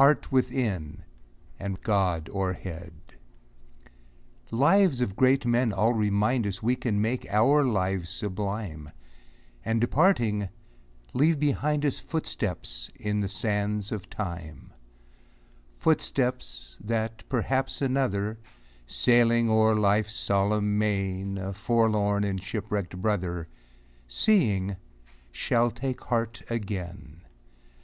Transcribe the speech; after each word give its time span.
Heart 0.00 0.32
within, 0.32 1.02
and 1.60 1.78
God 1.82 2.30
o'erhead! 2.32 2.94
A 3.02 3.10
PSALM 3.10 3.18
OF 3.18 4.52
LIFE. 4.52 4.52
Lives 4.58 5.00
of 5.02 5.14
great 5.14 5.44
men 5.44 5.74
all 5.74 5.92
remind 5.92 6.46
us 6.46 6.62
We 6.62 6.74
can 6.74 7.02
make 7.02 7.30
our 7.30 7.62
lives 7.64 8.08
sublime, 8.08 8.90
And, 9.62 9.82
departing, 9.82 10.48
leave 11.12 11.38
behind 11.38 11.84
us 11.84 11.98
Footsteps 11.98 12.90
on 13.04 13.20
the 13.20 13.28
sands 13.28 13.92
of 13.92 14.08
time; 14.08 14.72
Footsteps, 15.76 16.78
that 16.82 17.22
perhaps 17.28 17.82
another, 17.82 18.38
Sailing 18.86 19.50
o'er 19.50 19.74
life's 19.76 20.14
solemn 20.14 20.78
main, 20.78 21.36
A 21.36 21.52
forlorn 21.52 22.24
and 22.24 22.42
shipwrecked 22.42 22.96
brother, 23.02 23.48
Seeing, 24.08 24.76
shall 25.30 25.70
take 25.70 26.00
heart 26.04 26.42
again. 26.48 27.20